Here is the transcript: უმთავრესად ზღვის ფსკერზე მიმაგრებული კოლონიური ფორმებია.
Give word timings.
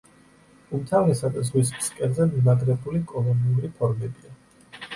უმთავრესად 0.77 1.37
ზღვის 1.49 1.73
ფსკერზე 1.75 2.27
მიმაგრებული 2.33 3.05
კოლონიური 3.15 3.73
ფორმებია. 3.79 4.39